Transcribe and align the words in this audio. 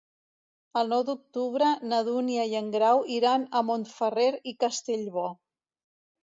El 0.79 0.87
nou 0.93 1.01
d'octubre 1.09 1.67
na 1.91 1.99
Dúnia 2.07 2.45
i 2.53 2.57
en 2.61 2.71
Grau 2.77 3.03
iran 3.17 3.45
a 3.61 3.63
Montferrer 3.69 4.27
i 4.53 4.55
Castellbò. 4.65 5.29